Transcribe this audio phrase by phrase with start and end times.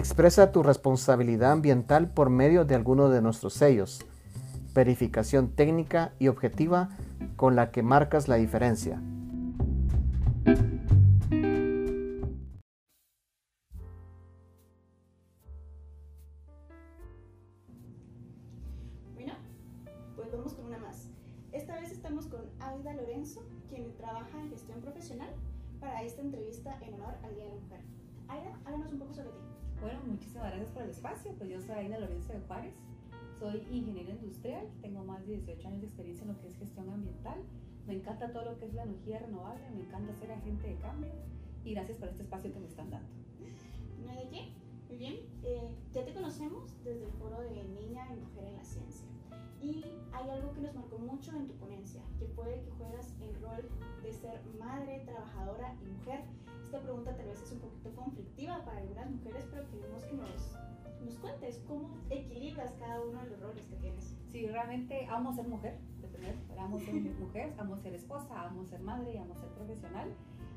[0.00, 4.00] Expresa tu responsabilidad ambiental por medio de alguno de nuestros sellos.
[4.72, 6.88] Verificación técnica y objetiva
[7.36, 8.98] con la que marcas la diferencia.
[19.14, 19.34] Bueno,
[20.16, 21.10] pues vamos con una más.
[21.52, 25.28] Esta vez estamos con Aida Lorenzo, quien trabaja en gestión profesional
[25.78, 27.80] para esta entrevista en honor al Día de la Mujer.
[28.28, 29.49] Aida, háblanos un poco sobre ti.
[29.80, 31.32] Bueno, muchísimas gracias por el espacio.
[31.38, 32.74] Pues yo soy Aida Lorenzo de Juárez,
[33.38, 36.90] soy ingeniera industrial, tengo más de 18 años de experiencia en lo que es gestión
[36.90, 37.38] ambiental.
[37.86, 41.10] Me encanta todo lo que es la energía renovable, me encanta ser agente de cambio
[41.64, 43.08] y gracias por este espacio que me están dando.
[44.06, 44.52] No de qué.
[44.88, 45.20] Muy bien.
[45.44, 49.06] Eh, ya te conocemos desde el foro de Niña y Mujer en la Ciencia.
[49.62, 53.34] Y hay algo que nos marcó mucho en tu ponencia, que fue que juegas el
[53.40, 53.68] rol
[54.02, 56.20] de ser madre, trabajadora y mujer.
[56.70, 60.56] Esta pregunta tal vez es un poquito conflictiva para algunas mujeres, pero queremos que nos,
[61.04, 64.16] nos cuentes cómo equilibras cada uno de los roles que tienes.
[64.28, 68.82] Sí, realmente amo ser mujer, de primero, amo ser mujer, amo ser esposa, amo ser
[68.82, 70.10] madre amo ser profesional.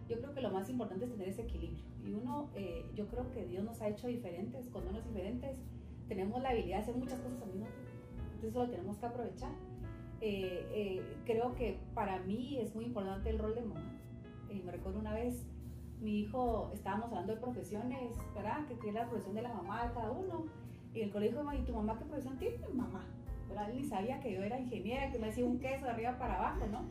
[0.08, 1.84] Yo creo que lo más importante es tener ese equilibrio.
[2.06, 5.58] Y uno, eh, yo creo que Dios nos ha hecho diferentes, cuando unos diferentes
[6.08, 7.91] tenemos la habilidad de hacer muchas cosas al mismo tiempo.
[8.36, 9.52] Entonces eso lo tenemos que aprovechar.
[10.22, 14.00] Eh, eh, creo que para mí es muy importante el rol de mamá.
[14.64, 15.44] me recuerdo una vez,
[16.04, 18.66] mi hijo, estábamos hablando de profesiones, ¿verdad?
[18.68, 20.46] Que tiene la profesión de la mamá de cada uno.
[20.94, 22.58] Y el colegio dijo, ¿y tu mamá qué profesión tiene?
[22.73, 23.06] Mamá.
[23.48, 23.70] ¿verdad?
[23.70, 26.36] Él ni sabía que yo era ingeniera, que me hacía un queso de arriba para
[26.36, 26.86] abajo, ¿no?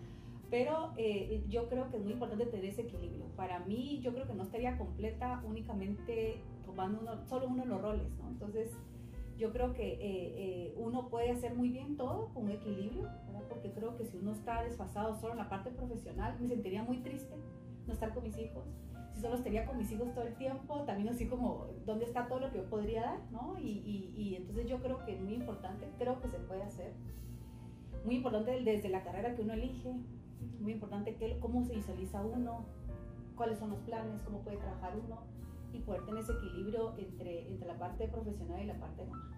[0.51, 3.25] Pero eh, yo creo que es muy importante tener ese equilibrio.
[3.37, 7.81] Para mí, yo creo que no estaría completa únicamente tomando uno, solo uno de los
[7.81, 8.29] roles, ¿no?
[8.29, 8.71] Entonces,
[9.39, 13.43] yo creo que eh, eh, uno puede hacer muy bien todo con equilibrio, ¿verdad?
[13.49, 16.99] porque creo que si uno está desfasado solo en la parte profesional, me sentiría muy
[16.99, 17.35] triste
[17.87, 18.65] no estar con mis hijos.
[19.13, 22.41] Si solo estaría con mis hijos todo el tiempo, también así como, ¿dónde está todo
[22.41, 23.21] lo que yo podría dar?
[23.31, 23.59] ¿no?
[23.59, 26.93] Y, y, y entonces yo creo que es muy importante, creo que se puede hacer.
[28.05, 29.95] Muy importante desde la carrera que uno elige,
[30.61, 32.65] muy importante que, cómo se visualiza uno,
[33.37, 35.19] cuáles son los planes, cómo puede trabajar uno
[35.73, 39.31] y poder tener ese equilibrio entre, entre la parte profesional y la parte mamá.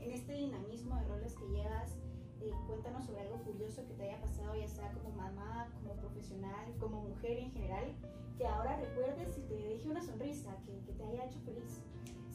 [0.00, 1.96] En este dinamismo de roles que llevas,
[2.40, 6.74] eh, cuéntanos sobre algo curioso que te haya pasado, ya sea como mamá, como profesional,
[6.78, 7.94] como mujer en general,
[8.36, 11.82] que ahora recuerdes y te deje una sonrisa, que, que te haya hecho feliz.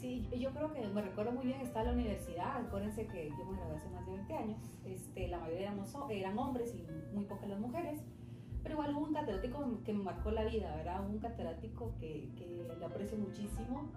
[0.03, 2.57] Sí, yo creo que me recuerdo muy bien estar en la universidad.
[2.57, 4.61] Acuérdense que yo me gradué hace más de 20 años.
[4.83, 8.01] Este, la mayoría éramos, eran hombres y muy pocas las mujeres.
[8.63, 11.09] Pero igual hubo un catedrático que me marcó la vida, ¿verdad?
[11.09, 13.93] Un catedrático que, que le aprecio muchísimo.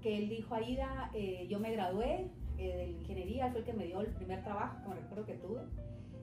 [0.00, 3.84] Que él dijo, Aida, eh, yo me gradué eh, de ingeniería, fue el que me
[3.84, 5.62] dio el primer trabajo que me recuerdo que tuve.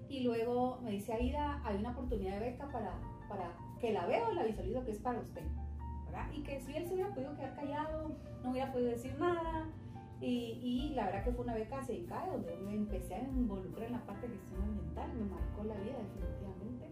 [0.10, 4.32] Y luego me dice, Aida, hay una oportunidad de beca para, para que la veo
[4.34, 5.44] la visualizo que es para usted.
[6.06, 6.32] ¿verdad?
[6.34, 9.70] Y que si él se hubiera podido quedar callado, no hubiera podido decir nada.
[10.22, 13.88] Y, y la verdad que fue una beca hacia INCAE donde me empecé a involucrar
[13.88, 16.90] en la parte de gestión ambiental, me marcó la vida definitivamente.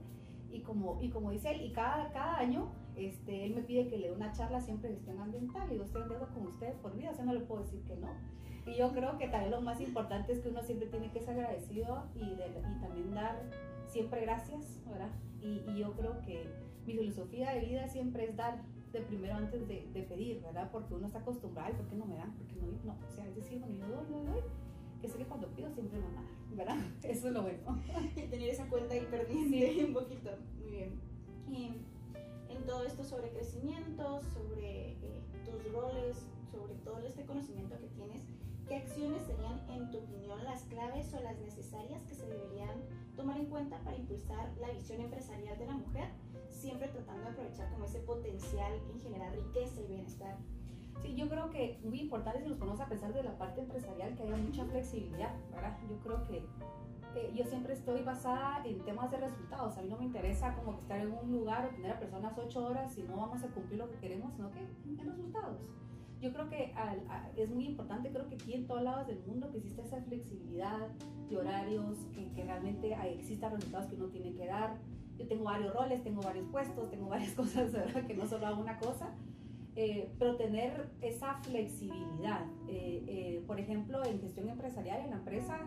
[0.52, 3.98] Y como, y como dice él, y cada, cada año este, él me pide que
[3.98, 5.72] le dé una charla siempre de gestión ambiental.
[5.72, 7.96] Y yo estoy deuda con usted por vida, o sea, no le puedo decir que
[7.96, 8.10] no.
[8.66, 11.32] Y yo creo que también lo más importante es que uno siempre tiene que ser
[11.32, 13.42] agradecido y, de, y también dar
[13.88, 15.10] siempre gracias, ¿verdad?
[15.42, 16.48] Y, y, yo creo que
[16.86, 18.62] mi filosofía de vida siempre es dar
[18.94, 20.70] de primero antes de, de pedir, ¿verdad?
[20.72, 22.32] Porque uno está acostumbrado, ¿por qué no me dan?
[22.34, 22.68] ¿Por qué no?
[22.86, 24.42] No, o sea, es decir, cuando yo doy, yo doy,
[25.02, 26.78] que sé que cuando pido siempre me van a dar, ¿verdad?
[27.04, 27.82] Eso es lo bueno.
[28.16, 29.84] Tener esa cuenta ahí pendiente sí.
[29.84, 30.30] un poquito,
[30.62, 31.00] muy bien.
[31.50, 31.82] Y
[32.64, 36.18] en todo esto sobre crecimiento, sobre eh, tus roles,
[36.50, 38.24] sobre todo este conocimiento que tienes,
[38.70, 42.82] ¿qué acciones serían, en tu opinión, las claves o las necesarias que se deberían
[43.18, 46.08] tomar en cuenta para impulsar la visión empresarial de la mujer,
[46.50, 50.38] siempre tratando de aprovechar como ese potencial en generar riqueza y bienestar?
[51.02, 54.16] Sí, yo creo que muy importante si nos ponemos a pensar de la parte empresarial
[54.16, 55.78] que haya mucha flexibilidad, ¿verdad?
[55.90, 56.46] Yo creo que
[57.16, 59.78] eh, yo siempre estoy basada en temas de resultados.
[59.78, 62.38] A mí no me interesa como que estar en un lugar o tener a personas
[62.38, 65.60] ocho horas y no vamos a cumplir lo que queremos, sino que en resultados
[66.24, 69.20] yo creo que al, a, es muy importante, creo que aquí en todos lados del
[69.28, 70.88] mundo que existe esa flexibilidad
[71.30, 74.78] de horarios, que, que realmente existan resultados que uno tiene que dar.
[75.18, 78.08] Yo tengo varios roles, tengo varios puestos, tengo varias cosas, ¿verdad?
[78.08, 79.14] Que no solo hago una cosa.
[79.76, 82.46] Eh, pero tener esa flexibilidad.
[82.70, 85.60] Eh, eh, por ejemplo, en gestión empresarial en la empresa,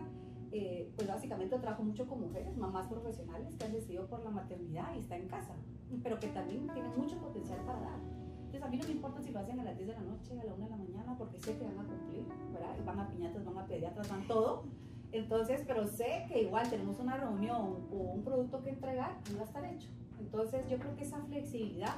[0.57, 4.95] eh, pues básicamente trabajo mucho con mujeres, mamás profesionales que han decidido por la maternidad
[4.95, 5.55] y están en casa,
[6.03, 7.99] pero que también tienen mucho potencial para dar.
[8.37, 10.39] Entonces a mí no me importa si lo hacen a las 10 de la noche,
[10.39, 12.75] a la 1 de la mañana, porque sé que van a cumplir, ¿verdad?
[12.85, 14.63] Van a piñatas, van a pediatras, van todo.
[15.11, 19.41] Entonces, pero sé que igual tenemos una reunión o un producto que entregar y va
[19.41, 19.89] a estar hecho.
[20.19, 21.95] Entonces yo creo que esa flexibilidad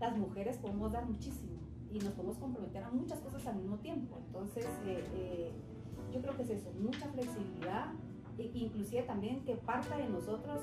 [0.00, 1.58] las mujeres podemos dar muchísimo.
[1.92, 4.16] y nos podemos comprometer a muchas cosas al mismo tiempo.
[4.24, 5.52] Entonces, eh, eh,
[6.12, 7.92] yo creo que es eso, mucha flexibilidad,
[8.38, 10.60] e inclusive también que parta de nosotros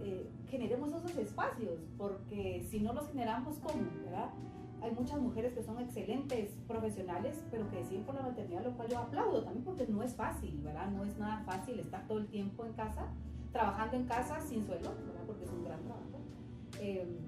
[0.00, 3.82] eh, generemos esos espacios, porque si no los generamos, ¿cómo?
[4.04, 4.30] ¿verdad?
[4.82, 8.88] Hay muchas mujeres que son excelentes profesionales, pero que deciden por la maternidad, lo cual
[8.88, 10.90] yo aplaudo también porque no es fácil, ¿verdad?
[10.90, 13.06] No es nada fácil estar todo el tiempo en casa,
[13.52, 15.22] trabajando en casa sin sueldo, ¿verdad?
[15.26, 16.20] Porque es un gran trabajo.
[16.80, 17.18] Eh,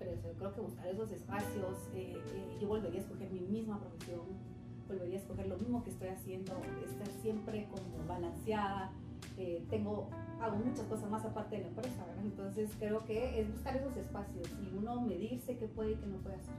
[0.00, 3.78] pero yo creo que buscar esos espacios, eh, eh, yo volvería a escoger mi misma
[3.78, 4.22] profesión,
[4.90, 8.92] volvería a escoger lo mismo que estoy haciendo, estar siempre como balanceada,
[9.36, 10.08] eh, tengo,
[10.40, 12.24] hago muchas cosas más aparte de la empresa, ¿verdad?
[12.24, 16.16] Entonces creo que es buscar esos espacios y uno medirse qué puede y qué no
[16.18, 16.54] puede hacer.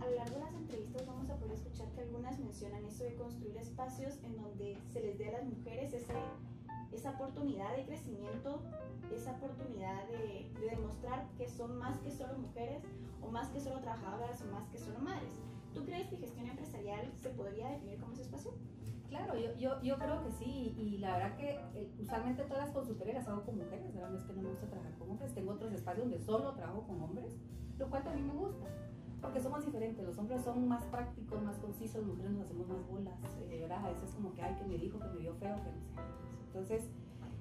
[0.00, 3.14] A lo largo de las entrevistas vamos a poder escuchar que algunas mencionan eso de
[3.14, 6.14] construir espacios en donde se les dé a las mujeres ese,
[6.92, 8.62] esa oportunidad de crecimiento
[9.14, 12.82] esa oportunidad de, de, demostrar que son más que solo mujeres
[13.22, 15.32] o más que solo trabajadoras o más que solo madres.
[15.74, 18.52] ¿Tú crees que gestión empresarial se podría definir como ese espacio?
[19.08, 22.74] Claro, yo, yo, yo creo que sí, y la verdad que eh, usualmente todas las
[22.74, 24.10] consultorías las hago con mujeres, ¿verdad?
[24.10, 26.82] No es que no me gusta trabajar con hombres, tengo otros espacios donde solo trabajo
[26.86, 27.34] con hombres,
[27.78, 28.66] lo cual también me gusta,
[29.22, 32.86] porque somos diferentes, los hombres son más prácticos, más concisos, las mujeres nos hacemos más
[32.86, 33.14] bolas,
[33.48, 33.84] eh, ¿verdad?
[33.84, 35.90] A veces como que, ay, que me dijo, que me vio feo, que no sé.
[36.48, 36.90] Entonces,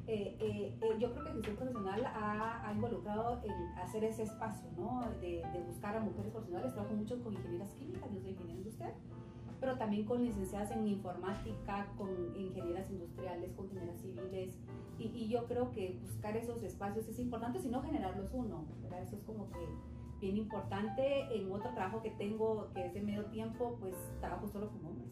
[0.08, 4.70] eh, eh, eh, yo creo que gestión profesional ha, ha, involucrado en hacer ese espacio,
[4.78, 5.02] ¿no?
[5.20, 6.74] De, de, buscar a mujeres profesionales.
[6.74, 8.94] Trabajo mucho con ingenieras químicas, yo soy ingeniera industrial,
[9.60, 14.58] pero también con licenciadas en informática, con ingenieras industriales, con ingenieras civiles.
[14.98, 19.02] Y, y, yo creo que buscar esos espacios es importante, sino generarlos uno, ¿verdad?
[19.02, 19.60] Eso es como que
[20.22, 21.36] bien importante.
[21.36, 25.12] En otro trabajo que tengo, que es de medio tiempo, pues trabajo solo con hombres.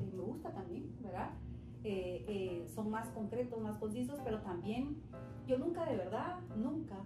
[0.00, 1.30] Y me gusta también, ¿verdad?
[1.90, 5.00] Eh, eh, son más concretos, más concisos, pero también
[5.46, 6.96] yo nunca de verdad, nunca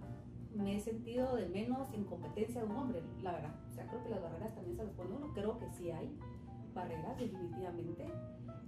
[0.53, 3.55] me he sentido de menos en competencia de un hombre, la verdad.
[3.69, 6.13] O sea, creo que las barreras también se las pone uno, creo que sí hay
[6.73, 8.07] barreras, definitivamente.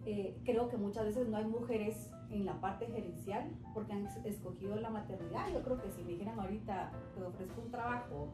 [0.05, 4.77] Eh, creo que muchas veces no hay mujeres en la parte gerencial porque han escogido
[4.77, 5.51] la maternidad.
[5.51, 8.29] Yo creo que si me dijeran ahorita, te ofrezco un trabajo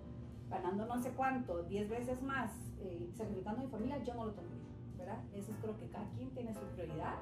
[0.52, 4.61] ganando no sé cuánto, 10 veces más, eh, sacrificando mi familia, yo no lo tomaría,
[5.02, 5.24] ¿verdad?
[5.34, 7.18] Eso es creo que cada quien tiene su prioridad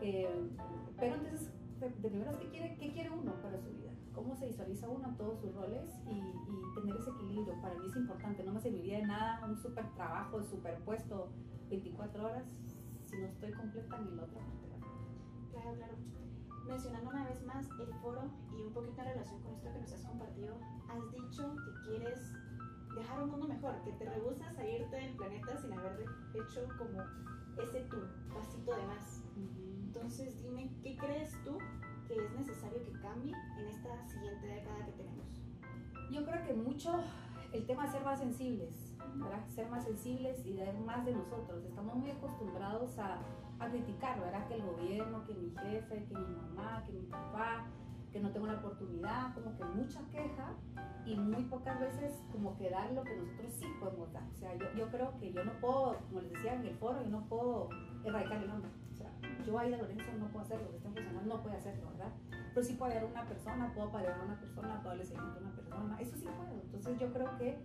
[0.00, 0.50] eh,
[0.98, 1.50] pero entonces,
[1.80, 3.92] de, de primero, ¿qué quiere, ¿qué quiere uno para su vida?
[4.14, 7.60] ¿Cómo se visualiza uno todos sus roles y, y, tener ese equilibrio?
[7.60, 11.28] Para mí es importante, no me serviría de nada un super trabajo, superpuesto
[11.68, 12.44] 24 horas
[13.04, 14.40] si no estoy completa en el otro.
[15.52, 15.94] Claro, claro.
[16.66, 18.22] Mencionando una vez más el foro
[18.56, 20.54] y un poquito en relación con esto que nos has compartido,
[20.88, 22.32] has dicho que quieres
[22.94, 26.04] dejar un mundo mejor, que te rehusas a irte del planeta sin haber
[26.34, 27.02] hecho como
[27.62, 27.96] ese tu
[28.32, 29.22] pasito de más.
[29.36, 29.84] Uh -huh.
[29.86, 31.58] Entonces, dime, ¿qué crees tú
[32.06, 35.26] que es necesario que cambie en esta siguiente década que tenemos?
[36.10, 37.02] Yo creo que mucho
[37.52, 39.46] el tema de ser más sensibles, ¿verdad?
[39.48, 41.64] Ser más sensibles y dar más de nosotros.
[41.64, 43.18] Estamos muy acostumbrados a,
[43.58, 44.46] a criticar, ¿verdad?
[44.48, 47.66] Que el gobierno, que mi jefe, que mi mamá, que mi papá,
[48.12, 50.54] que no tengo la oportunidad, como que mucha queja
[51.04, 54.24] y muy pocas veces como que dar lo que nosotros sí podemos dar.
[54.30, 57.02] O sea, yo, yo creo que yo no puedo, como les decía en el foro,
[57.02, 57.68] yo no puedo
[58.04, 58.70] erradicar el hambre.
[58.92, 59.10] O sea,
[59.44, 62.12] yo ahí de Lorenzo no puedo hacerlo, que funcionando no puede hacerlo, ¿verdad?
[62.54, 65.38] Pero sí puedo ayudar a una persona, puedo ayudar a una persona, puedo darle seguimiento
[65.38, 66.60] a una persona, eso sí puedo.
[66.62, 67.58] Entonces yo creo que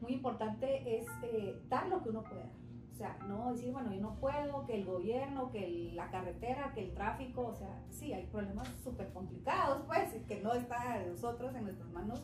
[0.00, 2.67] muy importante es eh, dar lo que uno puede dar.
[2.98, 6.82] O sea, no decir, bueno, yo no puedo, que el gobierno, que la carretera, que
[6.82, 11.54] el tráfico, o sea, sí, hay problemas súper complicados, pues, que no está de nosotros
[11.54, 12.20] en nuestras manos.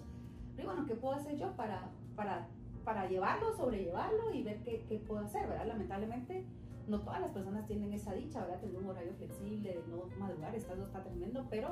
[0.57, 2.49] Pero bueno, ¿qué puedo hacer yo para, para,
[2.83, 5.69] para llevarlo, sobrellevarlo y ver qué, qué puedo hacer, ¿verdad?
[5.69, 6.45] Lamentablemente,
[6.89, 8.59] no todas las personas tienen esa dicha, ¿verdad?
[8.59, 11.69] Tener un horario flexible, de no madrugar, esto está tremendo, pero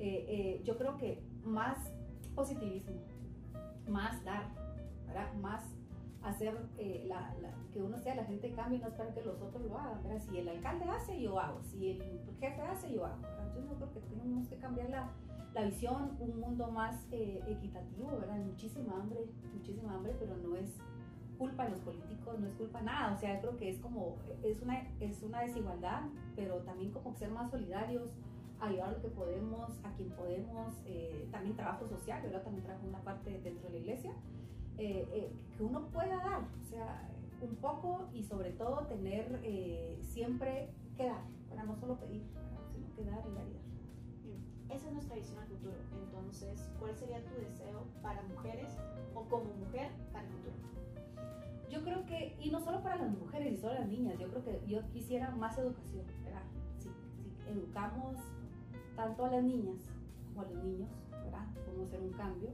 [0.00, 1.78] eh, eh, yo creo que más
[2.34, 2.96] positivismo,
[3.86, 4.48] más dar,
[5.06, 5.32] ¿verdad?
[5.34, 5.62] Más
[6.24, 9.40] hacer eh, la, la, que uno sea, la gente cambie y no esperar que los
[9.40, 10.20] otros lo hagan, ¿verdad?
[10.20, 13.54] Si el alcalde hace, yo hago, si el jefe hace, yo hago, ¿verdad?
[13.56, 15.10] Yo creo que tenemos que cambiar la,
[15.54, 18.36] la visión, un mundo más equitativo, ¿verdad?
[18.36, 20.78] Muchísima hambre, muchísima hambre, pero no es
[21.38, 24.62] culpa de los políticos, no es culpa nada, o sea, creo que es como, es
[24.62, 26.02] una, es una desigualdad,
[26.36, 28.12] pero también como ser más solidarios,
[28.60, 32.42] ayudar lo que podemos, a quien podemos, eh, también trabajo social, ¿verdad?
[32.44, 34.12] También trabajo una parte dentro de la iglesia,
[34.78, 37.08] eh, eh, que uno pueda dar, o sea,
[37.40, 42.22] un poco y sobre todo tener eh, siempre que dar, para no solo pedir,
[42.72, 44.76] sino que dar y dar y dar.
[44.76, 45.76] Esa es nuestra visión al futuro.
[46.02, 48.72] Entonces, ¿cuál sería tu deseo para mujeres
[49.14, 50.72] o como mujer para el futuro?
[51.72, 54.44] yo creo que, y no solo para las mujeres y solo las niñas, yo creo
[54.44, 56.42] que yo quisiera más educación, ¿verdad?
[56.78, 58.18] Si, si educamos
[58.94, 59.78] tanto a las niñas
[60.28, 61.46] como a los niños, ¿verdad?
[61.64, 62.50] Podemos hacer un cambio.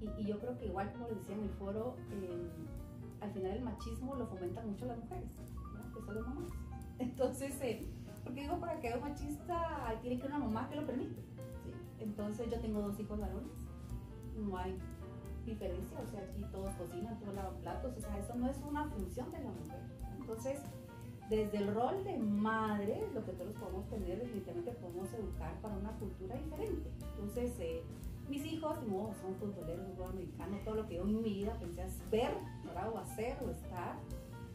[0.00, 2.50] Y, yo creo que igual como les decía en el foro, eh,
[3.20, 5.30] al final el machismo lo fomentan mucho las mujeres,
[5.94, 6.50] que son las mamás.
[6.98, 7.86] Entonces, eh,
[8.24, 11.22] porque digo, para que un machista tiene que una mamá que lo permite.
[12.00, 13.52] Entonces yo tengo dos hijos varones,
[14.36, 14.78] no hay
[15.44, 18.84] diferencia, o sea, aquí todos cocinan, todos lavan platos, o sea, eso no es una
[18.90, 19.80] función de la mujer.
[20.18, 20.60] Entonces,
[21.30, 25.92] desde el rol de madre, lo que todos podemos tener, definitivamente podemos educar para una
[25.92, 26.90] cultura diferente.
[27.14, 27.82] Entonces, eh,
[28.28, 31.86] mis hijos no son futboleros, fútbol americano, todo lo que yo en mi vida pensé
[32.10, 32.32] ver,
[32.92, 33.96] o hacer o estar,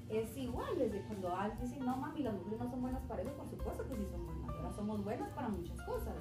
[0.09, 0.77] es igual.
[0.77, 3.87] Desde cuando alguien dice, no mami, las mujeres no son buenas para eso, por supuesto
[3.87, 6.15] que sí son buenas, ahora somos buenas para muchas cosas.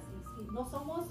[0.53, 1.07] No somos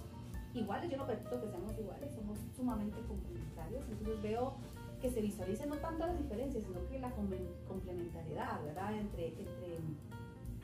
[0.55, 3.85] iguales, yo no permito que seamos iguales, somos sumamente complementarios.
[3.91, 4.55] Entonces veo
[5.01, 8.95] que se visualice no tanto las diferencias, sino que la complementariedad, ¿verdad?
[8.95, 9.79] Entre, entre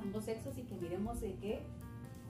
[0.00, 1.62] ambos sexos y que miremos de qué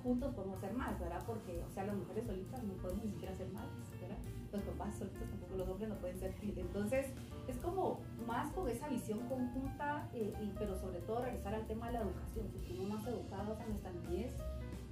[0.06, 1.20] juntos podemos ser más, ¿verdad?
[1.26, 4.18] Porque, o sea, las mujeres solitas no podemos ni siquiera ser madres, ¿verdad?
[4.52, 7.06] Los papás solitos tampoco, los hombres no pueden ser Entonces,
[7.48, 11.88] es como más con esa visión conjunta, eh, y, pero sobre todo regresar al tema
[11.88, 12.46] de la educación.
[12.52, 14.32] Si somos más educados en nuestra niñez,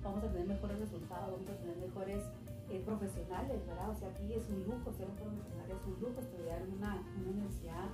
[0.03, 2.25] vamos a tener mejores resultados, vamos a tener mejores
[2.71, 3.91] eh, profesionales, ¿verdad?
[3.91, 7.07] O sea, aquí es un lujo ser un profesional, es un lujo estudiar en una,
[7.21, 7.87] una universidad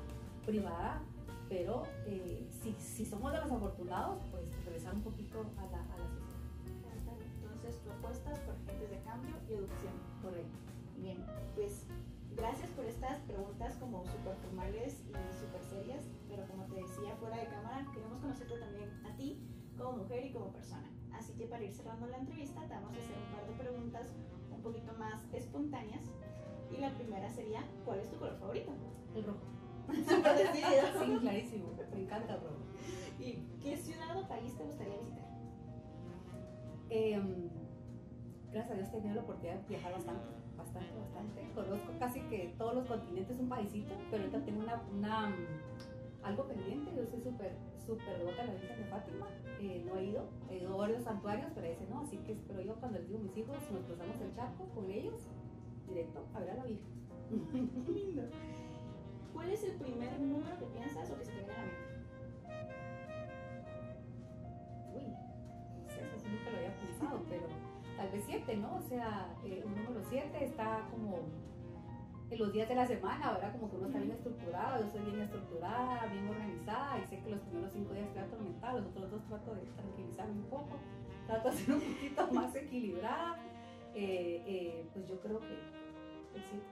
[0.47, 1.03] privada,
[1.51, 5.99] pero eh, si, si, somos de los afortunados, pues regresar un poquito a la, a
[5.99, 6.30] la sociedad.
[8.01, 9.93] Propuestas por agentes de cambio y educación.
[10.23, 10.57] Correcto.
[10.97, 11.19] Bien,
[11.55, 11.85] pues
[12.35, 17.37] gracias por estas preguntas como súper formales y súper serias, pero como te decía fuera
[17.37, 19.39] de cámara, queremos conocerte también a ti
[19.77, 20.91] como mujer y como persona.
[21.13, 24.15] Así que para ir cerrando la entrevista, te vamos a hacer un par de preguntas
[24.51, 26.05] un poquito más espontáneas.
[26.71, 28.73] Y la primera sería, ¿cuál es tu color favorito?
[29.15, 29.45] El rojo.
[30.09, 30.87] Súper decidido.
[31.05, 31.67] Sí, clarísimo.
[31.93, 32.57] Me encanta el rojo.
[33.19, 35.29] ¿Y qué ciudad o país te gustaría visitar?
[36.89, 37.60] Em,
[38.53, 40.25] gracias a Dios he tenido la oportunidad de viajar bastante,
[40.57, 41.51] bastante, bastante.
[41.55, 45.35] Conozco casi que todos los continentes, un paísito, pero ahorita tengo una, una
[46.23, 46.93] algo pendiente.
[46.95, 47.57] Yo soy súper
[47.91, 49.27] súper devota a la Virgen de Fátima.
[49.61, 52.01] Eh, no he ido, he ido a varios santuarios, pero ese no.
[52.01, 54.91] Así que espero yo cuando les digo a mis hijos, nos cruzamos el charco con
[54.91, 55.29] ellos,
[55.89, 57.01] directo a ver a la Virgen.
[57.95, 58.23] lindo.
[59.33, 61.50] ¿Cuál es el primer número que piensas o que se te
[68.01, 68.77] tal vez siete, ¿no?
[68.77, 71.19] O sea, eh, un número siete está como
[72.31, 73.53] en los días de la semana, ¿verdad?
[73.53, 77.29] Como que uno está bien estructurado, yo soy bien estructurada, bien organizada y sé que
[77.29, 80.79] los primeros cinco días estoy atormentada, los otros dos trato de tranquilizarme un poco,
[81.27, 83.37] trato de ser un poquito más equilibrada.
[83.95, 85.59] Eh, eh, pues yo creo que
[86.41, 86.63] sí.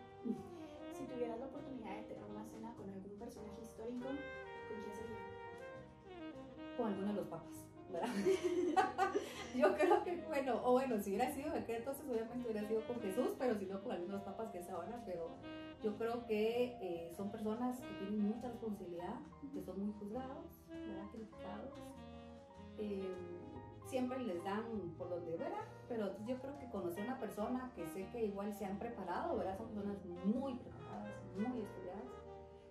[0.94, 4.16] Si tuvieras la oportunidad de tener una cena con algún personaje histórico, ¿con
[4.82, 5.18] quién sería?
[6.78, 7.58] Con alguno de los papas.
[7.90, 8.09] ¿Verdad?
[9.57, 13.35] yo creo que, bueno, o bueno, si hubiera sido entonces, obviamente hubiera sido con Jesús,
[13.38, 15.37] pero si no con algunos papas que es ahora, pero
[15.83, 19.21] yo creo que eh, son personas que tienen mucha responsabilidad,
[19.52, 21.11] que son muy juzgados, ¿verdad?
[21.12, 21.73] criticados.
[22.78, 23.14] Eh,
[23.87, 24.64] siempre les dan
[24.99, 25.64] por donde ¿verdad?
[25.88, 29.37] pero yo creo que conocer a una persona que sé que igual se han preparado,
[29.37, 29.57] ¿verdad?
[29.57, 32.04] Son personas muy preparadas, muy estudiadas.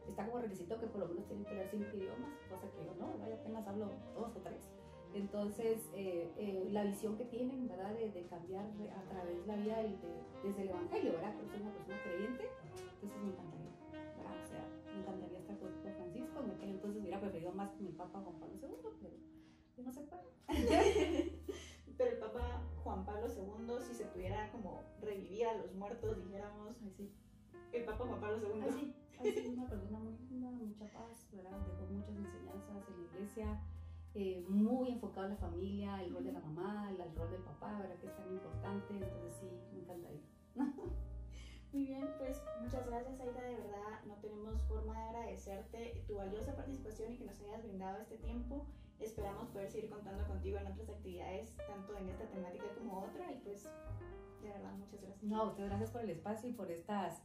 [0.07, 2.93] Está como requisito que por lo menos tienen que leer cinco idiomas, cosa que yo
[2.95, 4.69] no, yo apenas hablo dos o tres.
[5.17, 7.91] Entonces, eh, eh, la visión que tienen, ¿verdad?
[7.95, 9.77] De, cambiar a través de la vida
[10.43, 11.35] desde el Evangelio, ¿verdad?
[11.35, 12.49] Que soy una persona creyente,
[13.01, 14.37] entonces me encantaría, ¿verdad?
[14.37, 17.91] O sea, me encantaría estar con, Francisco, en aquel entonces hubiera preferido más con mi
[17.93, 19.09] Papa Juan Pablo II,
[19.75, 20.29] pero no se puede.
[21.97, 26.75] pero el Papa Juan Pablo II, si se pudiera como revivir a los muertos, dijéramos,
[26.83, 27.11] Ay, sí.
[27.73, 28.61] el Papa Juan Pablo II.
[28.61, 28.93] Ay,
[29.23, 31.57] sí, sí, una persona muy linda, mucha paz, ¿verdad?
[31.65, 33.59] Dejó muchas enseñanzas en la iglesia
[34.13, 37.77] eh, muy enfocado en la familia, el rol de la mamá, el, rol del papá,
[37.79, 37.95] ¿verdad?
[37.99, 40.21] Que es tan importante, entonces sí, me encantaría.
[41.73, 46.55] Muy bien, pues muchas gracias Aida, de verdad no tenemos forma de agradecerte tu valiosa
[46.55, 48.65] participación y que nos hayas brindado este tiempo.
[48.99, 53.39] Esperamos poder seguir contando contigo en otras actividades, tanto en esta temática como otra, y
[53.43, 53.69] pues
[54.41, 55.23] de verdad muchas gracias.
[55.23, 57.21] No, ustedes gracias por el espacio y por estas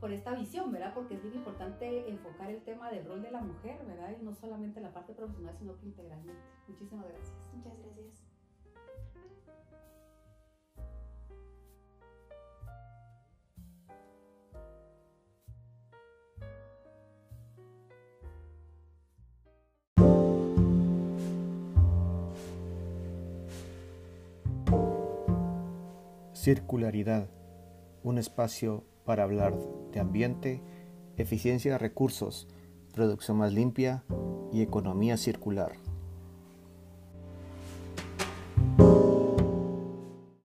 [0.00, 0.92] por esta visión, ¿verdad?
[0.94, 4.14] Porque es bien importante enfocar el tema del rol de la mujer, ¿verdad?
[4.20, 6.42] Y no solamente la parte profesional, sino que integralmente.
[6.68, 7.34] Muchísimas gracias.
[7.54, 7.96] Muchas gracias.
[26.32, 27.28] Circularidad,
[28.04, 29.54] un espacio para hablar
[29.92, 30.60] de ambiente,
[31.16, 32.46] eficiencia de recursos,
[32.92, 34.04] producción más limpia
[34.52, 35.72] y economía circular.